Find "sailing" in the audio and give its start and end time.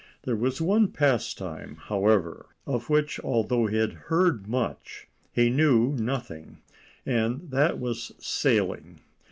8.17-9.01